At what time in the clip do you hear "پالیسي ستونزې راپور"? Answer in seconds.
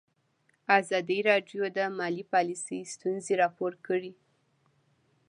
2.33-3.73